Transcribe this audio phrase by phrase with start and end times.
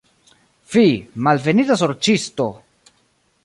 [0.75, 0.85] Fi,
[1.27, 2.51] malbenita sorĉisto!